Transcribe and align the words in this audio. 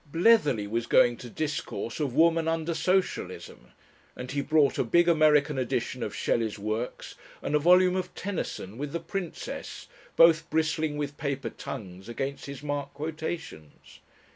Bletherley 0.11 0.65
was 0.67 0.87
going 0.87 1.15
to 1.17 1.29
discourse 1.29 1.99
of 1.99 2.15
"Woman 2.15 2.47
under 2.47 2.73
Socialism," 2.73 3.69
and 4.15 4.31
he 4.31 4.41
brought 4.41 4.79
a 4.79 4.83
big 4.83 5.07
American 5.07 5.59
edition 5.59 6.01
of 6.01 6.15
Shelley's 6.15 6.57
works 6.57 7.13
and 7.43 7.53
a 7.53 7.59
volume 7.59 7.95
of 7.95 8.15
Tennyson 8.15 8.79
with 8.79 8.93
the 8.93 8.99
"Princess," 8.99 9.87
both 10.15 10.49
bristling 10.49 10.97
with 10.97 11.17
paper 11.19 11.51
tongues 11.51 12.09
against 12.09 12.47
his 12.47 12.63
marked 12.63 12.95
quotations. 12.95 13.99